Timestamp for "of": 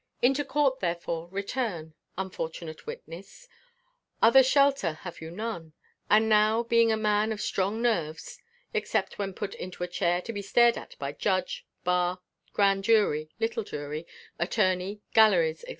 7.31-7.39